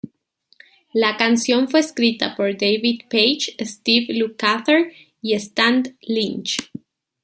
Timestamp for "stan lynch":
5.35-6.57